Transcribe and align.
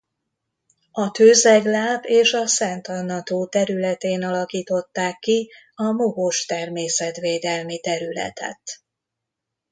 A 0.91 1.11
tőzegláp 1.11 2.03
és 2.05 2.33
a 2.33 2.47
Szent 2.47 2.87
Anna-tó 2.87 3.45
területén 3.45 4.23
alakították 4.23 5.19
ki 5.19 5.49
a 5.75 5.91
Mohos 5.91 6.45
Természetvédelmi 6.45 7.79
Területet. 7.79 8.61